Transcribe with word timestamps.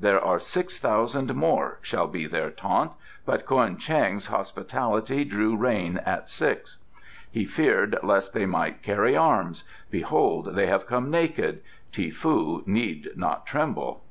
'There 0.00 0.20
are 0.20 0.40
six 0.40 0.76
thousand 0.80 1.32
more,' 1.36 1.78
shall 1.82 2.08
be 2.08 2.26
their 2.26 2.50
taunt, 2.50 2.90
'but 3.24 3.46
Ko'en 3.46 3.76
Cheng's 3.76 4.26
hospitality 4.26 5.22
drew 5.24 5.56
rein 5.56 5.98
at 6.04 6.28
six. 6.28 6.78
He 7.30 7.44
feared 7.44 7.96
lest 8.02 8.32
they 8.32 8.44
might 8.44 8.82
carry 8.82 9.16
arms; 9.16 9.62
behold 9.88 10.56
they 10.56 10.66
have 10.66 10.88
come 10.88 11.12
naked. 11.12 11.62
Ti 11.92 12.10
foo 12.10 12.64
need 12.66 13.10
not 13.14 13.46
tremble." 13.46 14.02